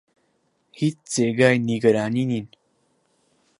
هیچ 0.79 0.97
جێگەی 1.13 1.57
نیگەرانی 1.67 2.25
نین. 2.31 2.47